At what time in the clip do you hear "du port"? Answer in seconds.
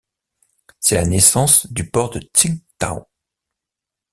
1.71-2.09